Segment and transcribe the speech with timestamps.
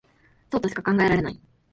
[0.51, 1.39] そうとしか考えられない